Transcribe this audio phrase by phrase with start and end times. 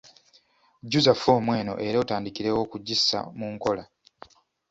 [0.85, 3.83] jjuza ffoomu eno era otandikirewo okugissa mu nkola